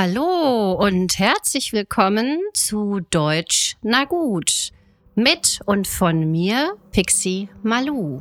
[0.00, 4.70] Hallo und herzlich willkommen zu Deutsch Na gut.
[5.16, 8.20] Mit und von mir, Pixie Malu.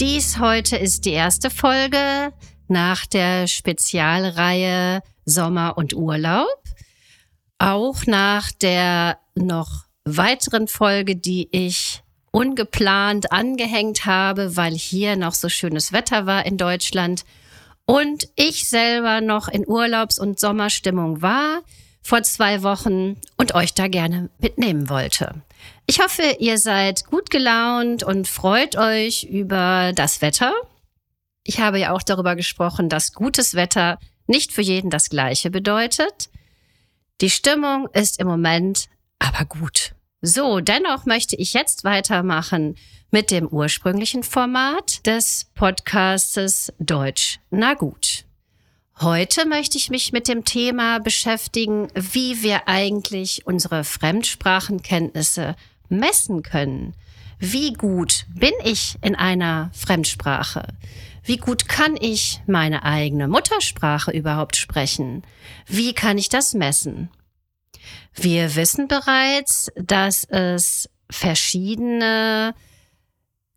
[0.00, 2.32] Dies heute ist die erste Folge
[2.68, 6.62] nach der Spezialreihe Sommer und Urlaub.
[7.58, 15.48] Auch nach der noch weiteren Folge, die ich ungeplant angehängt habe, weil hier noch so
[15.48, 17.24] schönes Wetter war in Deutschland
[17.86, 21.60] und ich selber noch in Urlaubs- und Sommerstimmung war
[22.02, 25.34] vor zwei Wochen und euch da gerne mitnehmen wollte.
[25.86, 30.52] Ich hoffe, ihr seid gut gelaunt und freut euch über das Wetter
[31.46, 36.28] ich habe ja auch darüber gesprochen, dass gutes Wetter nicht für jeden das gleiche bedeutet.
[37.20, 38.88] Die Stimmung ist im Moment
[39.18, 39.94] aber gut.
[40.20, 42.76] So, dennoch möchte ich jetzt weitermachen
[43.10, 48.24] mit dem ursprünglichen Format des Podcastes Deutsch Na gut.
[49.00, 55.54] Heute möchte ich mich mit dem Thema beschäftigen, wie wir eigentlich unsere Fremdsprachenkenntnisse
[55.90, 56.94] messen können.
[57.38, 60.68] Wie gut bin ich in einer Fremdsprache?
[61.26, 65.24] Wie gut kann ich meine eigene Muttersprache überhaupt sprechen?
[65.66, 67.10] Wie kann ich das messen?
[68.14, 72.54] Wir wissen bereits, dass es verschiedene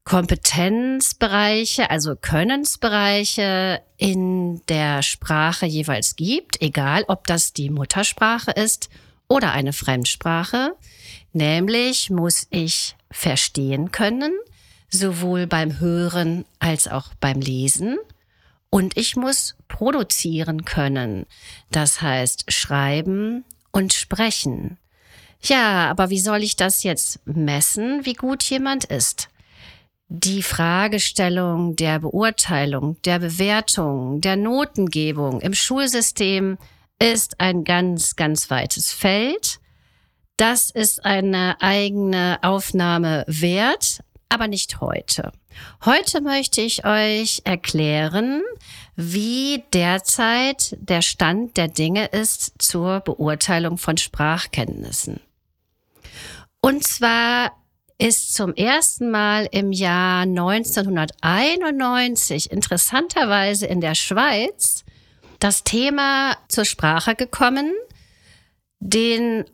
[0.03, 8.89] Kompetenzbereiche, also Könnensbereiche in der Sprache jeweils gibt, egal ob das die Muttersprache ist
[9.27, 10.75] oder eine Fremdsprache.
[11.33, 14.33] Nämlich muss ich verstehen können,
[14.89, 17.97] sowohl beim Hören als auch beim Lesen.
[18.69, 21.25] Und ich muss produzieren können.
[21.71, 24.77] Das heißt schreiben und sprechen.
[25.41, 29.29] Ja, aber wie soll ich das jetzt messen, wie gut jemand ist?
[30.07, 36.57] Die Fragestellung der Beurteilung, der Bewertung, der Notengebung im Schulsystem
[36.99, 39.59] ist ein ganz, ganz weites Feld.
[40.35, 45.33] Das ist eine eigene Aufnahme wert, aber nicht heute.
[45.83, 48.41] Heute möchte ich euch erklären,
[48.95, 55.19] wie derzeit der Stand der Dinge ist zur Beurteilung von Sprachkenntnissen.
[56.61, 57.51] Und zwar
[57.97, 64.85] ist zum ersten Mal im Jahr 1991 interessanterweise in der Schweiz
[65.39, 67.73] das Thema zur Sprache gekommen,
[68.79, 69.45] den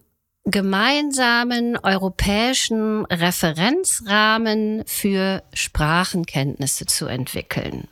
[0.46, 7.88] gemeinsamen europäischen Referenzrahmen für Sprachenkenntnisse zu entwickeln.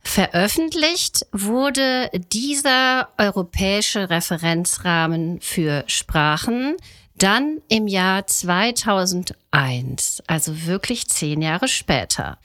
[0.00, 6.76] Veröffentlicht wurde dieser europäische Referenzrahmen für Sprachen
[7.16, 12.38] dann im Jahr 2001, also wirklich zehn Jahre später.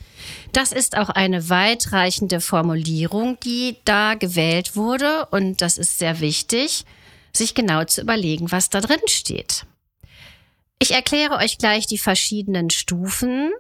[0.52, 6.86] Das ist auch eine weitreichende Formulierung, die da gewählt wurde und das ist sehr wichtig
[7.36, 9.66] sich genau zu überlegen, was da drin steht.
[10.80, 13.52] Ich erkläre euch gleich die verschiedenen Stufen.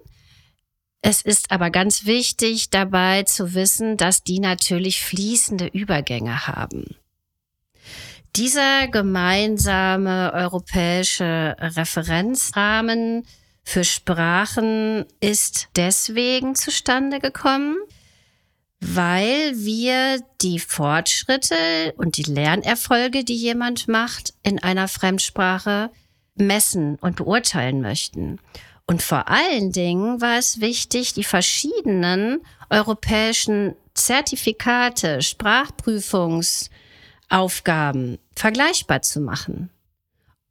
[1.01, 6.95] Es ist aber ganz wichtig dabei zu wissen, dass die natürlich fließende Übergänge haben.
[8.35, 13.27] Dieser gemeinsame europäische Referenzrahmen
[13.63, 17.77] für Sprachen ist deswegen zustande gekommen,
[18.95, 25.89] weil wir die Fortschritte und die Lernerfolge, die jemand macht in einer Fremdsprache,
[26.35, 28.39] messen und beurteilen möchten.
[28.85, 39.69] Und vor allen Dingen war es wichtig, die verschiedenen europäischen Zertifikate, Sprachprüfungsaufgaben vergleichbar zu machen.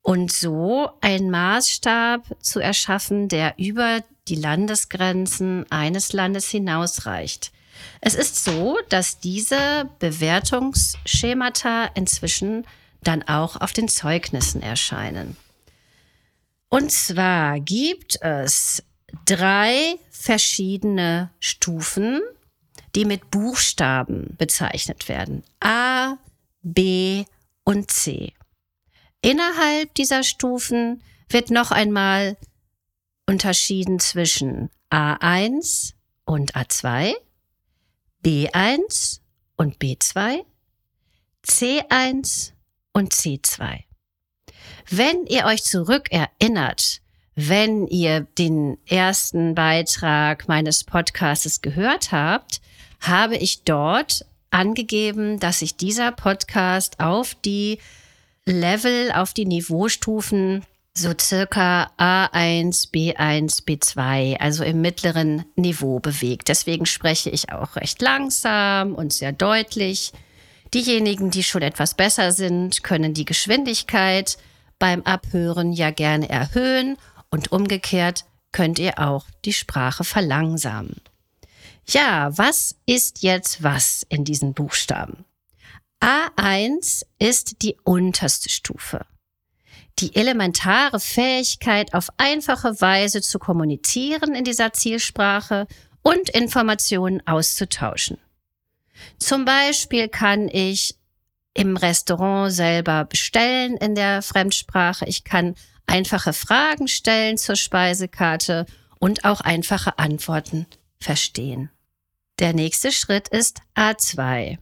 [0.00, 7.52] Und so einen Maßstab zu erschaffen, der über die Landesgrenzen eines Landes hinausreicht.
[8.00, 12.66] Es ist so, dass diese Bewertungsschemata inzwischen
[13.02, 15.36] dann auch auf den Zeugnissen erscheinen.
[16.68, 18.82] Und zwar gibt es
[19.26, 22.20] drei verschiedene Stufen,
[22.94, 25.42] die mit Buchstaben bezeichnet werden.
[25.60, 26.16] A,
[26.62, 27.24] B
[27.64, 28.32] und C.
[29.20, 32.36] Innerhalb dieser Stufen wird noch einmal
[33.26, 35.94] unterschieden zwischen A1
[36.24, 37.14] und A2
[38.24, 39.20] B1
[39.56, 40.44] und B2,
[41.44, 42.52] C1
[42.92, 43.80] und C2.
[44.88, 47.00] Wenn ihr euch zurückerinnert,
[47.34, 52.60] wenn ihr den ersten Beitrag meines Podcasts gehört habt,
[53.00, 57.78] habe ich dort angegeben, dass sich dieser Podcast auf die
[58.44, 66.48] Level, auf die Niveaustufen so circa A1, B1, B2, also im mittleren Niveau bewegt.
[66.48, 70.12] Deswegen spreche ich auch recht langsam und sehr deutlich.
[70.74, 74.36] Diejenigen, die schon etwas besser sind, können die Geschwindigkeit
[74.78, 76.96] beim Abhören ja gerne erhöhen
[77.30, 81.00] und umgekehrt könnt ihr auch die Sprache verlangsamen.
[81.86, 85.24] Ja, was ist jetzt was in diesen Buchstaben?
[86.00, 89.06] A1 ist die unterste Stufe
[89.98, 95.66] die elementare Fähigkeit, auf einfache Weise zu kommunizieren in dieser Zielsprache
[96.02, 98.18] und Informationen auszutauschen.
[99.18, 100.96] Zum Beispiel kann ich
[101.54, 105.04] im Restaurant selber bestellen in der Fremdsprache.
[105.06, 105.54] Ich kann
[105.86, 108.66] einfache Fragen stellen zur Speisekarte
[108.98, 110.66] und auch einfache Antworten
[110.98, 111.70] verstehen.
[112.38, 114.58] Der nächste Schritt ist A2.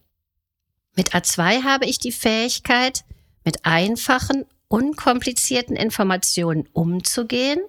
[0.97, 3.05] Mit A2 habe ich die Fähigkeit,
[3.45, 7.61] mit einfachen unkomplizierten Informationen umzugehen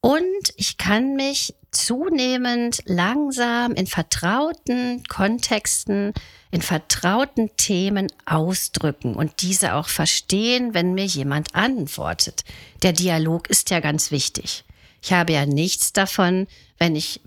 [0.00, 6.12] und ich kann mich zunehmend langsam in vertrauten Kontexten,
[6.50, 12.44] in vertrauten Themen ausdrücken und diese auch verstehen, wenn mir jemand antwortet.
[12.82, 14.64] Der Dialog ist ja ganz wichtig.
[15.02, 17.20] Ich habe ja nichts davon, wenn ich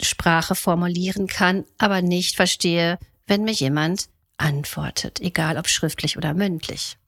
[0.00, 6.98] Sprache formulieren kann, aber nicht verstehe, wenn mir jemand antwortet, egal ob schriftlich oder mündlich.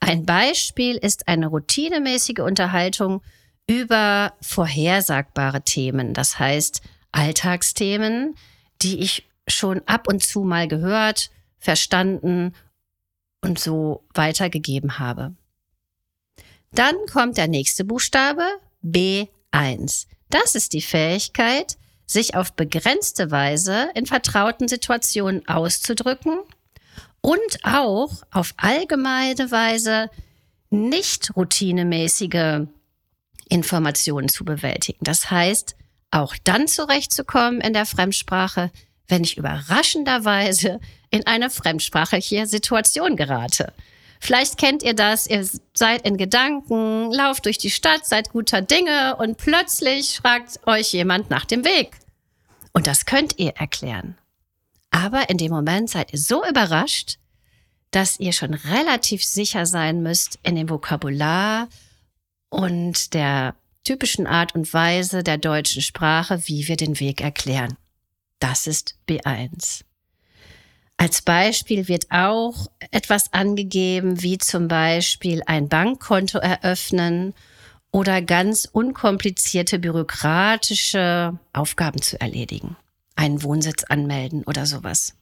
[0.00, 3.22] Ein Beispiel ist eine routinemäßige Unterhaltung
[3.66, 6.82] über vorhersagbare Themen, das heißt
[7.12, 8.36] Alltagsthemen,
[8.82, 12.54] die ich schon ab und zu mal gehört, verstanden
[13.42, 15.34] und so weitergegeben habe.
[16.72, 18.44] Dann kommt der nächste Buchstabe
[18.84, 20.06] B1.
[20.30, 21.76] Das ist die Fähigkeit,
[22.06, 26.38] sich auf begrenzte Weise in vertrauten Situationen auszudrücken
[27.26, 30.10] und auch auf allgemeine Weise
[30.70, 32.68] nicht routinemäßige
[33.48, 35.00] Informationen zu bewältigen.
[35.00, 35.74] Das heißt,
[36.12, 38.70] auch dann zurechtzukommen in der Fremdsprache,
[39.08, 40.78] wenn ich überraschenderweise
[41.10, 43.72] in eine fremdsprachliche Situation gerate.
[44.20, 45.44] Vielleicht kennt ihr das, ihr
[45.74, 51.28] seid in Gedanken, lauft durch die Stadt, seid guter Dinge und plötzlich fragt euch jemand
[51.28, 51.90] nach dem Weg.
[52.72, 54.16] Und das könnt ihr erklären.
[54.90, 57.18] Aber in dem Moment seid ihr so überrascht,
[57.90, 61.68] dass ihr schon relativ sicher sein müsst in dem Vokabular
[62.48, 63.54] und der
[63.84, 67.76] typischen Art und Weise der deutschen Sprache, wie wir den Weg erklären.
[68.38, 69.82] Das ist B1.
[70.98, 77.34] Als Beispiel wird auch etwas angegeben, wie zum Beispiel ein Bankkonto eröffnen
[77.92, 82.76] oder ganz unkomplizierte bürokratische Aufgaben zu erledigen
[83.16, 85.14] einen Wohnsitz anmelden oder sowas.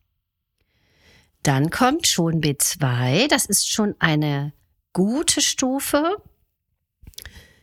[1.42, 4.52] Dann kommt schon B2, das ist schon eine
[4.92, 6.16] gute Stufe.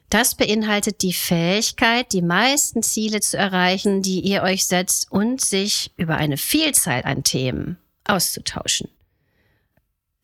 [0.09, 5.91] Das beinhaltet die Fähigkeit, die meisten Ziele zu erreichen, die ihr euch setzt und sich
[5.95, 8.89] über eine Vielzahl an Themen auszutauschen.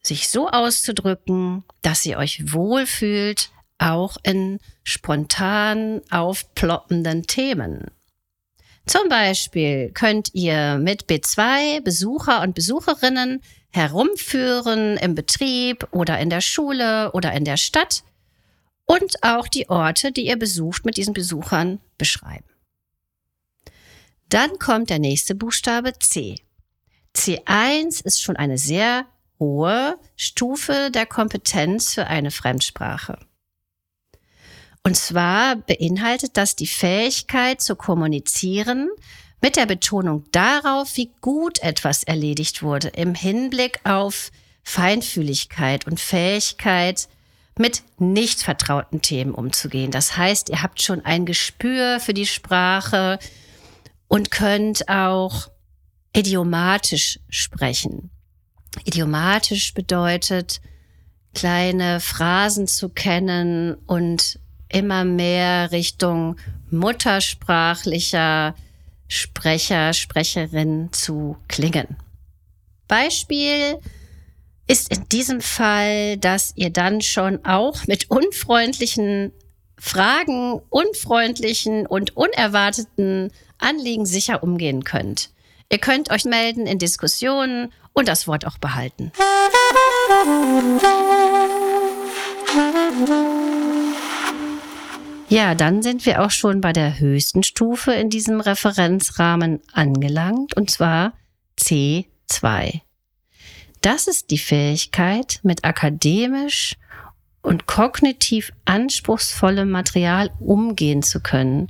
[0.04, 7.86] Sich so auszudrücken, dass ihr euch wohlfühlt, auch in spontan aufploppenden Themen.
[8.88, 16.40] Zum Beispiel könnt ihr mit B2 Besucher und Besucherinnen herumführen im Betrieb oder in der
[16.40, 18.04] Schule oder in der Stadt
[18.86, 22.46] und auch die Orte, die ihr besucht, mit diesen Besuchern beschreiben.
[24.30, 26.36] Dann kommt der nächste Buchstabe C.
[27.14, 29.06] C1 ist schon eine sehr
[29.38, 33.27] hohe Stufe der Kompetenz für eine Fremdsprache.
[34.84, 38.90] Und zwar beinhaltet das die Fähigkeit zu kommunizieren
[39.42, 44.32] mit der Betonung darauf, wie gut etwas erledigt wurde im Hinblick auf
[44.64, 47.08] Feinfühligkeit und Fähigkeit,
[47.60, 49.92] mit nicht vertrauten Themen umzugehen.
[49.92, 53.20] Das heißt, ihr habt schon ein Gespür für die Sprache
[54.08, 55.50] und könnt auch
[56.16, 58.10] idiomatisch sprechen.
[58.84, 60.62] Idiomatisch bedeutet,
[61.34, 66.36] kleine Phrasen zu kennen und immer mehr Richtung
[66.70, 68.56] muttersprachlicher
[69.08, 71.96] Sprecher, Sprecherin zu klingen.
[72.88, 73.80] Beispiel
[74.68, 79.32] ist in diesem Fall, dass ihr dann schon auch mit unfreundlichen
[79.80, 85.30] Fragen, unfreundlichen und unerwarteten Anliegen sicher umgehen könnt.
[85.72, 89.12] Ihr könnt euch melden in Diskussionen und das Wort auch behalten.
[95.30, 100.70] Ja, dann sind wir auch schon bei der höchsten Stufe in diesem Referenzrahmen angelangt, und
[100.70, 101.14] zwar
[101.60, 102.06] C2.
[102.28, 102.82] 2.
[103.82, 106.76] Das ist die Fähigkeit, mit akademisch
[107.42, 111.70] und kognitiv anspruchsvollem Material umgehen zu können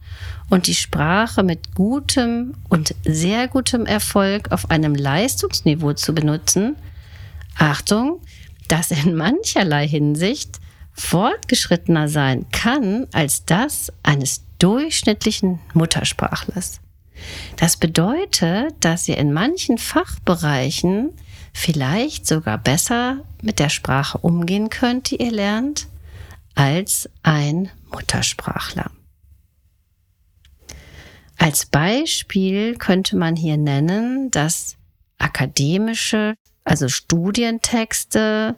[0.50, 6.76] und die Sprache mit gutem und sehr gutem Erfolg auf einem Leistungsniveau zu benutzen,
[7.58, 8.22] Achtung,
[8.68, 10.60] das in mancherlei Hinsicht
[10.98, 16.82] fortgeschrittener sein kann als das eines durchschnittlichen Muttersprachlers.
[17.56, 21.12] Das bedeutet, dass ihr in manchen Fachbereichen
[21.54, 25.88] vielleicht sogar besser mit der Sprache umgehen könnt, die ihr lernt,
[26.56, 28.92] als ein Muttersprachler.
[31.38, 34.76] Als Beispiel könnte man hier nennen, dass
[35.20, 38.56] akademische, also Studientexte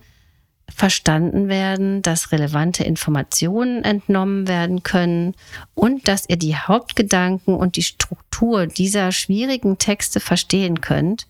[0.75, 5.35] verstanden werden, dass relevante Informationen entnommen werden können
[5.75, 11.27] und dass ihr die Hauptgedanken und die Struktur dieser schwierigen Texte verstehen könnt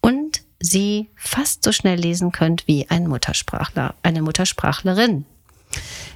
[0.00, 5.24] und sie fast so schnell lesen könnt wie ein Muttersprachler, eine Muttersprachlerin.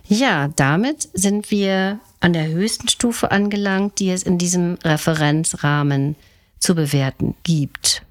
[0.06, 6.16] Ja, damit sind wir an der höchsten Stufe angelangt, die es in diesem Referenzrahmen
[6.58, 8.05] zu bewerten gibt.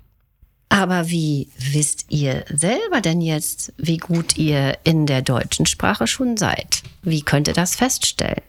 [0.76, 6.36] Aber wie wisst ihr selber denn jetzt, wie gut ihr in der deutschen Sprache schon
[6.36, 6.84] seid?
[7.02, 8.42] Wie könnt ihr das feststellen?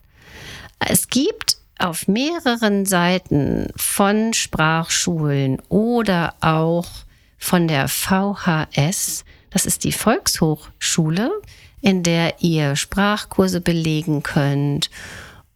[0.80, 6.88] Es gibt auf mehreren Seiten von Sprachschulen oder auch
[7.38, 11.30] von der VHS, das ist die Volkshochschule,
[11.80, 14.90] in der ihr Sprachkurse belegen könnt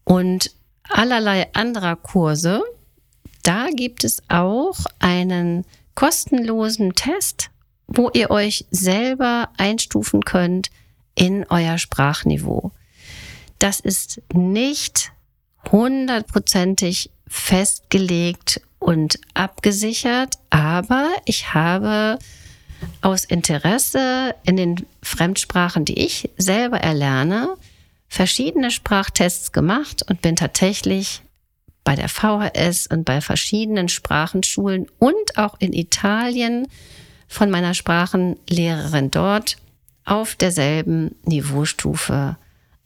[0.05, 0.53] und
[0.89, 2.63] allerlei anderer Kurse.
[3.43, 5.65] Da gibt es auch einen
[6.01, 7.51] kostenlosen Test,
[7.87, 10.71] wo ihr euch selber einstufen könnt
[11.15, 12.73] in euer Sprachniveau.
[13.59, 15.13] Das ist nicht
[15.71, 22.19] hundertprozentig festgelegt und abgesichert, aber ich habe
[23.03, 27.57] aus Interesse in den Fremdsprachen, die ich selber erlerne,
[28.09, 31.21] verschiedene Sprachtests gemacht und bin tatsächlich
[31.85, 36.67] bei der VHS und bei verschiedenen Sprachenschulen und auch in Italien
[37.27, 39.57] von meiner Sprachenlehrerin dort
[40.05, 42.37] auf derselben Niveaustufe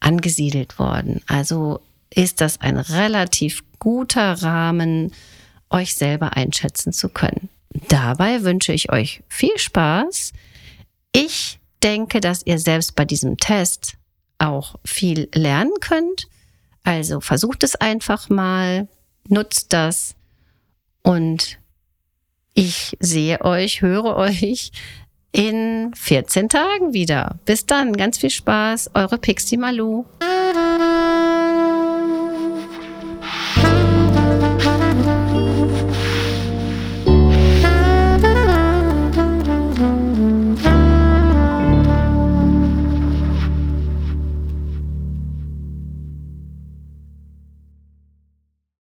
[0.01, 1.23] angesiedelt worden.
[1.27, 5.13] Also ist das ein relativ guter Rahmen,
[5.71, 7.49] euch selber einschätzen zu können.
[7.89, 10.33] Dabei wünsche ich euch viel Spaß.
[11.13, 13.95] Ich denke, dass ihr selbst bei diesem Test
[14.39, 16.29] auch viel lernen könnt
[16.85, 18.89] also versucht es einfach mal,
[19.29, 20.15] nutzt das
[21.03, 21.59] und
[22.55, 24.71] ich sehe euch, höre euch
[25.33, 27.41] in 14 Tagen wieder.
[27.45, 30.05] Bis dann, ganz viel Spaß, eure Pixie Malou.